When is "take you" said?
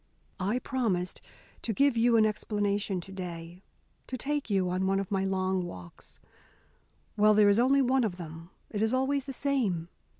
4.17-4.67